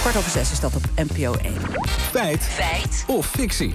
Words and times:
Kwart 0.00 0.16
over 0.16 0.30
zes 0.30 0.50
is 0.52 0.60
dat 0.60 0.76
op 0.76 0.82
NPO 0.96 1.34
1. 1.34 1.52
Feit. 2.10 2.42
Feit. 2.42 3.04
Of 3.06 3.26
fictie. 3.26 3.74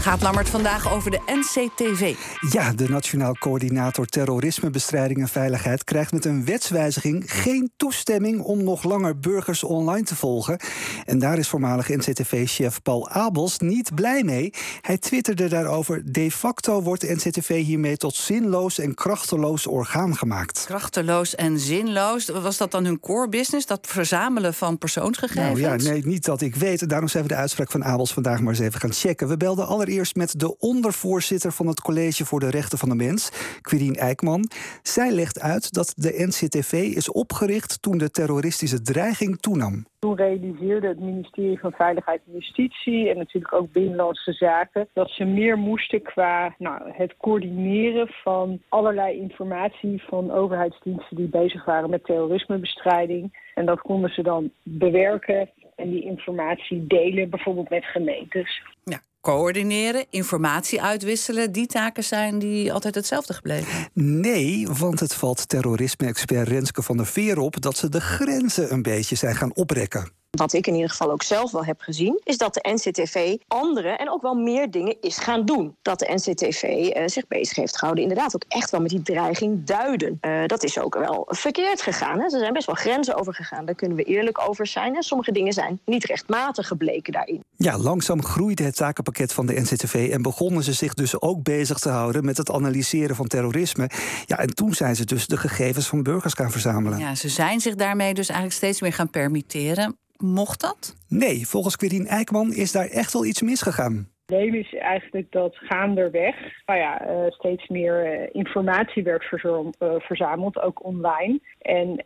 Gaat 0.00 0.22
Lammert 0.22 0.48
vandaag 0.48 0.92
over 0.92 1.10
de 1.10 1.20
NCTV. 1.26 2.14
Ja, 2.50 2.72
de 2.72 2.88
Nationaal 2.88 3.34
Coördinator 3.34 4.06
Terrorismebestrijding 4.06 5.20
en 5.20 5.28
Veiligheid 5.28 5.84
krijgt 5.84 6.12
met 6.12 6.24
een 6.24 6.44
wetswijziging 6.44 7.24
geen 7.26 7.70
toestemming 7.76 8.40
om 8.40 8.64
nog 8.64 8.82
langer 8.82 9.18
burgers 9.18 9.64
online 9.64 10.04
te 10.04 10.16
volgen. 10.16 10.58
En 11.04 11.18
daar 11.18 11.38
is 11.38 11.48
voormalig 11.48 11.88
NCTV-chef 11.88 12.82
Paul 12.82 13.08
Abels 13.08 13.58
niet 13.58 13.94
blij 13.94 14.22
mee. 14.22 14.52
Hij 14.80 14.98
twitterde 14.98 15.48
daarover: 15.48 16.02
de 16.12 16.30
facto 16.30 16.82
wordt 16.82 17.00
de 17.00 17.14
NCTV 17.14 17.64
hiermee 17.64 17.96
tot 17.96 18.14
zinloos 18.14 18.78
en 18.78 18.94
krachteloos 18.94 19.66
orgaan 19.66 20.16
gemaakt. 20.16 20.64
Krachteloos 20.66 21.34
en 21.34 21.58
zinloos. 21.58 22.28
Was 22.28 22.56
dat 22.56 22.70
dan 22.70 22.84
hun 22.84 23.00
core 23.00 23.28
business, 23.28 23.66
dat 23.66 23.86
verzamelen 23.86 24.54
van 24.54 24.78
persoonsgegevens? 24.78 25.60
Nou 25.60 25.82
ja, 25.82 25.90
nee, 25.90 26.06
niet 26.06 26.24
dat 26.24 26.40
ik 26.40 26.54
weet. 26.54 26.88
Daarom 26.88 27.08
zijn 27.08 27.22
we 27.22 27.28
de 27.28 27.34
uitspraak 27.34 27.70
van 27.70 27.84
Abels 27.84 28.12
vandaag 28.12 28.40
maar 28.40 28.52
eens 28.52 28.62
even 28.62 28.80
gaan 28.80 28.92
checken. 28.92 29.28
We 29.28 29.36
belden 29.36 29.66
allereerst 29.66 29.88
eerst 29.90 30.16
met 30.16 30.40
de 30.40 30.58
ondervoorzitter 30.58 31.52
van 31.52 31.66
het 31.66 31.80
College 31.80 32.24
voor 32.24 32.40
de 32.40 32.50
Rechten 32.50 32.78
van 32.78 32.88
de 32.88 32.94
Mens, 32.94 33.30
Quirine 33.60 33.98
Eijkman. 33.98 34.50
Zij 34.82 35.10
legt 35.10 35.40
uit 35.40 35.72
dat 35.72 35.92
de 35.96 36.26
NCTV 36.26 36.72
is 36.72 37.10
opgericht 37.10 37.82
toen 37.82 37.98
de 37.98 38.10
terroristische 38.10 38.82
dreiging 38.82 39.40
toenam. 39.40 39.84
Toen 39.98 40.16
realiseerde 40.16 40.88
het 40.88 41.00
ministerie 41.00 41.58
van 41.58 41.72
Veiligheid 41.72 42.20
en 42.26 42.32
Justitie 42.32 43.10
en 43.10 43.16
natuurlijk 43.16 43.54
ook 43.54 43.72
Binnenlandse 43.72 44.32
Zaken 44.32 44.88
dat 44.92 45.10
ze 45.10 45.24
meer 45.24 45.58
moesten 45.58 46.02
qua 46.02 46.54
nou, 46.58 46.80
het 46.92 47.14
coördineren 47.16 48.08
van 48.08 48.60
allerlei 48.68 49.18
informatie 49.18 50.02
van 50.02 50.30
overheidsdiensten 50.30 51.16
die 51.16 51.28
bezig 51.28 51.64
waren 51.64 51.90
met 51.90 52.04
terrorismebestrijding. 52.04 53.48
En 53.54 53.66
dat 53.66 53.80
konden 53.80 54.10
ze 54.10 54.22
dan 54.22 54.50
bewerken 54.62 55.50
en 55.80 55.90
die 55.90 56.04
informatie 56.04 56.86
delen, 56.86 57.30
bijvoorbeeld 57.30 57.70
met 57.70 57.84
gemeentes. 57.84 58.62
Ja, 58.84 59.00
coördineren, 59.20 60.04
informatie 60.10 60.82
uitwisselen, 60.82 61.52
die 61.52 61.66
taken 61.66 62.04
zijn 62.04 62.38
die 62.38 62.72
altijd 62.72 62.94
hetzelfde 62.94 63.34
gebleven? 63.34 63.88
Nee, 63.94 64.66
want 64.78 65.00
het 65.00 65.14
valt 65.14 65.48
terrorisme-expert 65.48 66.48
Renske 66.48 66.82
van 66.82 66.96
der 66.96 67.06
Veer 67.06 67.38
op 67.38 67.60
dat 67.60 67.76
ze 67.76 67.88
de 67.88 68.00
grenzen 68.00 68.72
een 68.72 68.82
beetje 68.82 69.16
zijn 69.16 69.34
gaan 69.34 69.54
oprekken. 69.54 70.19
Wat 70.30 70.52
ik 70.52 70.66
in 70.66 70.74
ieder 70.74 70.90
geval 70.90 71.10
ook 71.10 71.22
zelf 71.22 71.50
wel 71.50 71.64
heb 71.64 71.80
gezien, 71.80 72.20
is 72.24 72.38
dat 72.38 72.54
de 72.54 72.68
NCTV 72.72 73.36
andere 73.48 73.88
en 73.88 74.10
ook 74.10 74.22
wel 74.22 74.34
meer 74.34 74.70
dingen 74.70 74.96
is 75.00 75.18
gaan 75.18 75.44
doen. 75.44 75.76
Dat 75.82 75.98
de 75.98 76.12
NCTV 76.14 76.62
uh, 76.62 77.02
zich 77.06 77.26
bezig 77.26 77.56
heeft 77.56 77.78
gehouden, 77.78 78.04
inderdaad 78.04 78.34
ook 78.34 78.44
echt 78.48 78.70
wel 78.70 78.80
met 78.80 78.90
die 78.90 79.02
dreiging 79.02 79.64
duiden. 79.64 80.18
Uh, 80.20 80.46
dat 80.46 80.62
is 80.62 80.78
ook 80.78 80.94
wel 80.94 81.26
verkeerd 81.28 81.82
gegaan. 81.82 82.20
Hè? 82.20 82.28
Ze 82.28 82.38
zijn 82.38 82.52
best 82.52 82.66
wel 82.66 82.74
grenzen 82.74 83.14
overgegaan, 83.14 83.64
daar 83.64 83.74
kunnen 83.74 83.96
we 83.96 84.02
eerlijk 84.02 84.48
over 84.48 84.66
zijn. 84.66 84.96
En 84.96 85.02
sommige 85.02 85.32
dingen 85.32 85.52
zijn 85.52 85.80
niet 85.84 86.04
rechtmatig 86.04 86.66
gebleken 86.66 87.12
daarin. 87.12 87.44
Ja, 87.56 87.78
langzaam 87.78 88.24
groeide 88.24 88.62
het 88.62 88.76
takenpakket 88.76 89.32
van 89.32 89.46
de 89.46 89.60
NCTV 89.60 90.08
en 90.12 90.22
begonnen 90.22 90.62
ze 90.62 90.72
zich 90.72 90.94
dus 90.94 91.20
ook 91.20 91.42
bezig 91.42 91.78
te 91.78 91.88
houden 91.88 92.24
met 92.24 92.36
het 92.36 92.50
analyseren 92.50 93.16
van 93.16 93.26
terrorisme. 93.26 93.90
Ja, 94.26 94.38
en 94.38 94.54
toen 94.54 94.74
zijn 94.74 94.96
ze 94.96 95.04
dus 95.04 95.26
de 95.26 95.36
gegevens 95.36 95.86
van 95.86 96.02
burgers 96.02 96.34
gaan 96.34 96.50
verzamelen. 96.50 96.98
Ja, 96.98 97.14
ze 97.14 97.28
zijn 97.28 97.60
zich 97.60 97.74
daarmee 97.74 98.14
dus 98.14 98.28
eigenlijk 98.28 98.58
steeds 98.58 98.80
meer 98.80 98.92
gaan 98.92 99.10
permitteren. 99.10 99.96
Mocht 100.22 100.60
dat? 100.60 100.96
Nee, 101.08 101.46
volgens 101.46 101.76
Quirine 101.76 102.08
Eijkman 102.08 102.52
is 102.52 102.72
daar 102.72 102.86
echt 102.86 103.12
wel 103.12 103.24
iets 103.24 103.42
misgegaan. 103.42 103.94
Het 103.94 104.38
probleem 104.38 104.60
is 104.60 104.74
eigenlijk 104.74 105.32
dat 105.32 105.56
gaanderweg 105.56 106.34
nou 106.66 106.78
ja, 106.78 107.06
uh, 107.06 107.30
steeds 107.30 107.68
meer 107.68 108.20
uh, 108.20 108.28
informatie 108.32 109.02
werd 109.02 109.32
uh, 109.32 109.60
verzameld, 109.98 110.60
ook 110.60 110.84
online. 110.84 111.40
En, 111.58 111.96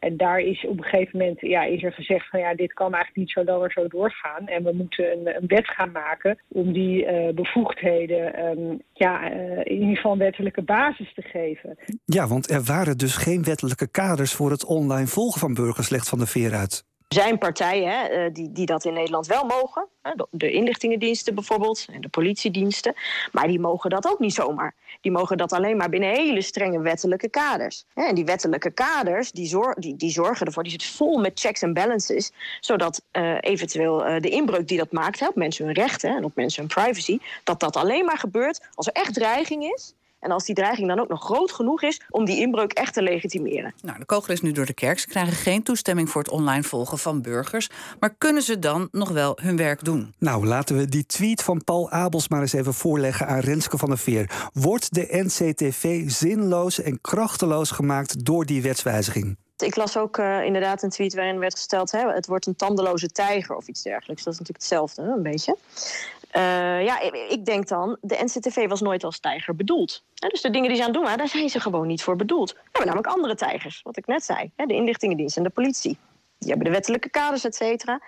en 0.00 0.16
daar 0.16 0.40
is 0.40 0.66
op 0.66 0.78
een 0.78 0.84
gegeven 0.84 1.18
moment 1.18 1.40
ja, 1.40 1.62
is 1.62 1.82
er 1.82 1.92
gezegd 1.92 2.28
van 2.28 2.40
ja, 2.40 2.54
dit 2.54 2.72
kan 2.72 2.94
eigenlijk 2.94 3.16
niet 3.16 3.30
zo 3.30 3.44
langer 3.44 3.72
zo 3.72 3.88
doorgaan. 3.88 4.46
En 4.46 4.64
we 4.64 4.72
moeten 4.72 5.12
een, 5.12 5.36
een 5.36 5.46
wet 5.46 5.68
gaan 5.68 5.92
maken 5.92 6.38
om 6.48 6.72
die 6.72 7.06
bevoegdheden 7.32 8.44
um, 8.44 8.82
ja, 8.92 9.30
in 9.62 9.80
ieder 9.80 9.96
geval 9.96 10.12
een 10.12 10.18
wettelijke 10.18 10.62
basis 10.62 11.14
te 11.14 11.22
geven. 11.22 11.78
Ja, 12.04 12.26
want 12.26 12.50
er 12.50 12.62
waren 12.62 12.98
dus 12.98 13.16
geen 13.16 13.44
wettelijke 13.44 13.90
kaders 13.90 14.32
voor 14.32 14.50
het 14.50 14.64
online 14.64 15.06
volgen 15.06 15.40
van 15.40 15.54
burgers, 15.54 15.90
legt 15.90 16.08
Van 16.08 16.18
de 16.18 16.26
Veer 16.26 16.54
uit. 16.54 16.90
Zijn 17.12 17.38
partijen 17.38 17.90
hè, 17.90 18.32
die, 18.32 18.52
die 18.52 18.66
dat 18.66 18.84
in 18.84 18.92
Nederland 18.92 19.26
wel 19.26 19.44
mogen. 19.44 19.88
De 20.30 20.50
inlichtingendiensten 20.50 21.34
bijvoorbeeld 21.34 21.86
en 21.92 22.00
de 22.00 22.08
politiediensten. 22.08 22.94
Maar 23.32 23.46
die 23.46 23.60
mogen 23.60 23.90
dat 23.90 24.08
ook 24.08 24.18
niet 24.18 24.34
zomaar. 24.34 24.74
Die 25.00 25.12
mogen 25.12 25.36
dat 25.36 25.52
alleen 25.52 25.76
maar 25.76 25.88
binnen 25.88 26.10
hele 26.10 26.42
strenge 26.42 26.80
wettelijke 26.80 27.28
kaders. 27.28 27.84
En 27.94 28.14
die 28.14 28.24
wettelijke 28.24 28.70
kaders 28.70 29.32
die, 29.32 29.46
zor 29.46 29.74
die, 29.78 29.96
die 29.96 30.10
zorgen 30.10 30.46
ervoor, 30.46 30.62
die 30.62 30.72
zitten 30.72 30.88
vol 30.88 31.18
met 31.18 31.40
checks 31.40 31.62
en 31.62 31.72
balances. 31.72 32.32
Zodat 32.60 33.02
uh, 33.12 33.36
eventueel 33.40 34.06
uh, 34.06 34.20
de 34.20 34.28
inbreuk 34.28 34.68
die 34.68 34.78
dat 34.78 34.92
maakt 34.92 35.20
hè, 35.20 35.26
op 35.26 35.36
mensen 35.36 35.64
hun 35.64 35.74
rechten 35.74 36.16
en 36.16 36.24
op 36.24 36.34
mensen 36.34 36.60
hun 36.60 36.84
privacy, 36.84 37.18
dat 37.44 37.60
dat 37.60 37.76
alleen 37.76 38.04
maar 38.04 38.18
gebeurt 38.18 38.60
als 38.74 38.86
er 38.86 38.92
echt 38.92 39.14
dreiging 39.14 39.72
is 39.74 39.94
en 40.22 40.30
als 40.30 40.44
die 40.44 40.54
dreiging 40.54 40.88
dan 40.88 41.00
ook 41.00 41.08
nog 41.08 41.24
groot 41.24 41.52
genoeg 41.52 41.82
is 41.82 42.00
om 42.10 42.24
die 42.24 42.40
inbreuk 42.40 42.72
echt 42.72 42.94
te 42.94 43.02
legitimeren. 43.02 43.74
Nou, 43.80 43.98
de 43.98 44.04
kogel 44.04 44.32
is 44.32 44.40
nu 44.40 44.52
door 44.52 44.66
de 44.66 44.72
kerk. 44.72 44.98
Ze 44.98 45.06
krijgen 45.06 45.32
geen 45.32 45.62
toestemming 45.62 46.10
voor 46.10 46.22
het 46.22 46.30
online 46.30 46.62
volgen 46.62 46.98
van 46.98 47.22
burgers. 47.22 47.70
Maar 48.00 48.14
kunnen 48.18 48.42
ze 48.42 48.58
dan 48.58 48.88
nog 48.92 49.08
wel 49.08 49.38
hun 49.42 49.56
werk 49.56 49.84
doen? 49.84 50.14
Nou, 50.18 50.46
laten 50.46 50.76
we 50.76 50.88
die 50.88 51.06
tweet 51.06 51.42
van 51.42 51.64
Paul 51.64 51.90
Abels 51.90 52.28
maar 52.28 52.40
eens 52.40 52.52
even 52.52 52.74
voorleggen 52.74 53.26
aan 53.26 53.38
Renske 53.38 53.78
van 53.78 53.88
der 53.88 53.98
Veer. 53.98 54.50
Wordt 54.52 54.94
de 54.94 55.06
NCTV 55.10 56.10
zinloos 56.10 56.80
en 56.80 57.00
krachteloos 57.00 57.70
gemaakt 57.70 58.24
door 58.24 58.46
die 58.46 58.62
wetswijziging? 58.62 59.36
Ik 59.62 59.76
las 59.76 59.96
ook 59.96 60.18
uh, 60.18 60.44
inderdaad 60.44 60.82
een 60.82 60.90
tweet 60.90 61.14
waarin 61.14 61.38
werd 61.38 61.52
gesteld: 61.52 61.90
hè, 61.90 62.12
het 62.12 62.26
wordt 62.26 62.46
een 62.46 62.56
tandeloze 62.56 63.08
tijger 63.08 63.56
of 63.56 63.68
iets 63.68 63.82
dergelijks. 63.82 64.22
Dat 64.22 64.32
is 64.32 64.38
natuurlijk 64.38 64.68
hetzelfde, 64.68 65.02
een 65.02 65.22
beetje. 65.22 65.56
Uh, 66.36 66.84
ja, 66.84 67.00
ik 67.28 67.44
denk 67.44 67.68
dan, 67.68 67.96
de 68.00 68.18
NCTV 68.24 68.68
was 68.68 68.80
nooit 68.80 69.04
als 69.04 69.20
tijger 69.20 69.56
bedoeld. 69.56 70.02
Dus 70.14 70.40
de 70.40 70.50
dingen 70.50 70.68
die 70.68 70.76
ze 70.76 70.82
aan 70.82 70.88
het 70.88 70.96
doen 70.96 71.04
waren, 71.04 71.18
daar 71.18 71.28
zijn 71.28 71.48
ze 71.48 71.60
gewoon 71.60 71.86
niet 71.86 72.02
voor 72.02 72.16
bedoeld. 72.16 72.52
We 72.52 72.58
hebben 72.62 72.86
namelijk 72.86 73.14
andere 73.14 73.34
tijgers, 73.34 73.80
wat 73.82 73.96
ik 73.96 74.06
net 74.06 74.24
zei. 74.24 74.50
De 74.56 74.74
inlichtingendienst 74.74 75.36
en 75.36 75.42
de 75.42 75.50
politie. 75.50 75.98
Die 76.38 76.48
hebben 76.50 76.66
de 76.66 76.72
wettelijke 76.72 77.08
kaders, 77.08 77.44
et 77.44 77.54
cetera. 77.54 78.00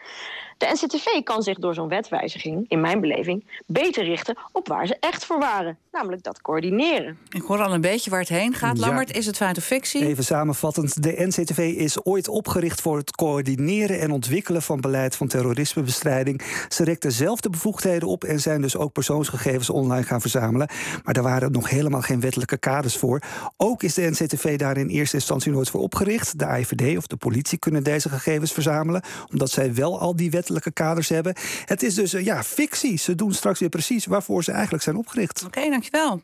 De 0.59 0.66
NCTV 0.72 1.22
kan 1.22 1.42
zich 1.42 1.59
door 1.59 1.75
zo'n 1.75 1.88
wetwijziging, 1.88 2.65
in 2.69 2.81
mijn 2.81 3.00
beleving, 3.00 3.62
beter 3.66 4.04
richten 4.04 4.38
op 4.53 4.69
waar 4.69 4.87
ze 4.87 4.97
echt 5.00 5.25
voor 5.25 5.38
waren. 5.38 5.78
Namelijk 5.92 6.22
dat 6.22 6.41
coördineren. 6.41 7.19
Ik 7.28 7.42
hoor 7.42 7.62
al 7.62 7.75
een 7.75 7.81
beetje 7.81 8.10
waar 8.10 8.20
het 8.20 8.28
heen 8.28 8.54
gaat. 8.54 8.78
Ja. 8.78 8.87
Lammert, 8.87 9.16
is 9.16 9.26
het 9.26 9.37
feit 9.37 9.56
of 9.56 9.65
fictie? 9.65 10.06
Even 10.06 10.25
samenvattend. 10.25 11.03
De 11.03 11.15
NCTV 11.16 11.59
is 11.59 12.04
ooit 12.04 12.28
opgericht 12.28 12.81
voor 12.81 12.97
het 12.97 13.10
coördineren 13.16 14.00
en 14.00 14.10
ontwikkelen 14.10 14.62
van 14.62 14.81
beleid 14.81 15.16
van 15.16 15.28
terrorismebestrijding. 15.28 16.42
Ze 16.69 16.84
rekten 16.84 17.12
zelf 17.12 17.41
de 17.41 17.50
bevoegdheden 17.50 18.09
op 18.09 18.25
en 18.25 18.41
zijn 18.41 18.60
dus 18.60 18.76
ook 18.76 18.92
persoonsgegevens 18.92 19.71
online 19.71 20.03
gaan 20.03 20.21
verzamelen. 20.21 20.69
Maar 21.04 21.15
daar 21.15 21.22
waren 21.22 21.53
nog 21.53 21.71
helemaal 21.71 22.03
geen 22.03 22.21
wettelijke 22.21 22.59
kaders 22.59 22.97
voor. 22.97 23.22
Ook 23.56 23.82
is 23.82 23.94
de 23.94 24.10
NCTV 24.10 24.59
daar 24.59 24.76
in 24.76 24.88
eerste 24.88 25.16
instantie 25.16 25.53
nooit 25.53 25.71
voor 25.71 25.81
opgericht. 25.81 26.38
De 26.38 26.47
AIVD 26.47 26.97
of 26.97 27.06
de 27.06 27.16
politie 27.16 27.59
kunnen 27.59 27.84
deze 27.84 28.09
gegevens 28.09 28.53
verzamelen, 28.53 29.03
omdat 29.31 29.50
zij 29.50 29.75
wel 29.75 30.00
al 30.00 30.16
die 30.16 30.31
wettelijke 30.44 30.82
kaders 30.82 31.09
hebben. 31.09 31.34
Het 31.65 31.82
is 31.82 31.94
dus 31.94 32.10
ja, 32.10 32.43
fictie. 32.44 32.99
Ze 32.99 33.15
doen 33.15 33.32
straks 33.32 33.60
weer 33.60 33.69
precies 33.69 34.06
waarvoor 34.06 34.44
ze 34.44 34.53
eigenlijk 34.53 34.82
zijn 34.82 34.97
opgericht. 34.97 35.44
Oké, 35.47 35.71
dankjewel. 35.71 36.22